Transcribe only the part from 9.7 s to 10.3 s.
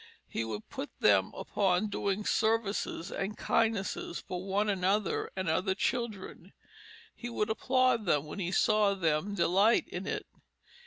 in it.